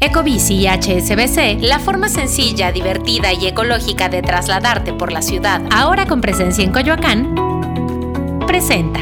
[0.00, 6.06] Ecobici y HSBC, la forma sencilla, divertida y ecológica de trasladarte por la ciudad, ahora
[6.06, 7.34] con presencia en Coyoacán,
[8.46, 9.00] presenta.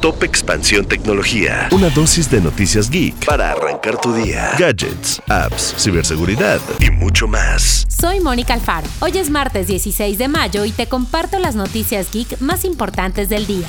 [0.00, 1.68] Top Expansión Tecnología.
[1.70, 4.52] Una dosis de noticias geek para arrancar tu día.
[4.58, 7.84] Gadgets, apps, ciberseguridad y mucho más.
[7.88, 8.86] Soy Mónica Alfaro.
[9.00, 13.46] Hoy es martes 16 de mayo y te comparto las noticias geek más importantes del
[13.46, 13.66] día.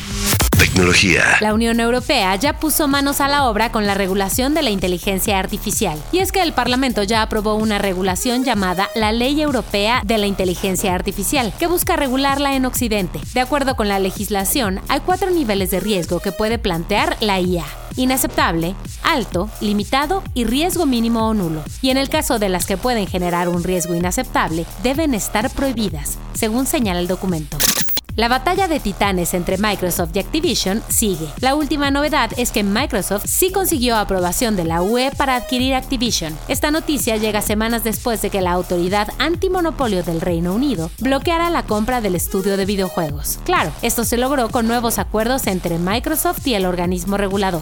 [0.59, 1.23] Tecnología.
[1.39, 5.39] La Unión Europea ya puso manos a la obra con la regulación de la inteligencia
[5.39, 5.97] artificial.
[6.11, 10.27] Y es que el Parlamento ya aprobó una regulación llamada la Ley Europea de la
[10.27, 13.21] Inteligencia Artificial, que busca regularla en Occidente.
[13.33, 17.65] De acuerdo con la legislación, hay cuatro niveles de riesgo que puede plantear la IA
[17.95, 21.63] inaceptable, alto, limitado y riesgo mínimo o nulo.
[21.81, 26.17] Y en el caso de las que pueden generar un riesgo inaceptable, deben estar prohibidas,
[26.33, 27.57] según señala el documento.
[28.19, 31.29] La batalla de titanes entre Microsoft y Activision sigue.
[31.39, 36.37] La última novedad es que Microsoft sí consiguió aprobación de la UE para adquirir Activision.
[36.49, 41.63] Esta noticia llega semanas después de que la autoridad antimonopolio del Reino Unido bloqueara la
[41.63, 43.39] compra del estudio de videojuegos.
[43.45, 47.61] Claro, esto se logró con nuevos acuerdos entre Microsoft y el organismo regulador.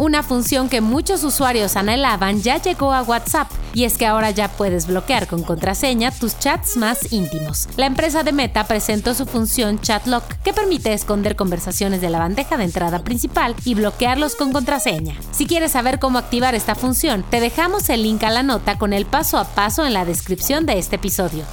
[0.00, 4.46] Una función que muchos usuarios anhelaban ya llegó a WhatsApp y es que ahora ya
[4.46, 7.68] puedes bloquear con contraseña tus chats más íntimos.
[7.76, 12.20] La empresa de Meta presentó su función Chat Lock que permite esconder conversaciones de la
[12.20, 15.16] bandeja de entrada principal y bloquearlos con contraseña.
[15.32, 18.92] Si quieres saber cómo activar esta función, te dejamos el link a la nota con
[18.92, 21.44] el paso a paso en la descripción de este episodio.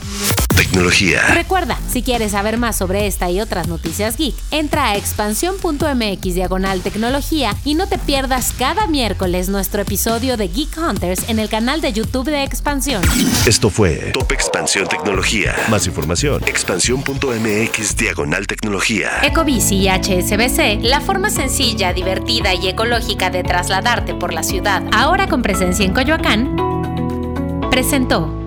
[0.55, 1.21] Tecnología.
[1.33, 6.81] Recuerda, si quieres saber más sobre esta y otras noticias geek, entra a expansión.mx diagonal
[6.81, 7.97] tecnología y no te
[8.36, 13.02] pierdas cada miércoles nuestro episodio de Geek Hunters en el canal de YouTube de Expansión.
[13.45, 15.55] Esto fue Top Expansión Tecnología.
[15.69, 16.44] Más información.
[16.45, 19.09] Expansión.mx diagonal tecnología.
[19.23, 25.28] Ecobici y HSBC, la forma sencilla, divertida y ecológica de trasladarte por la ciudad, ahora
[25.28, 26.58] con presencia en Coyoacán,
[27.72, 28.44] presentó.